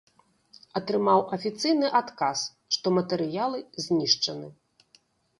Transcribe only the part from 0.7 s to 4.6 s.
Атрымаў афіцыйны адказ, што матэрыялы знішчаны.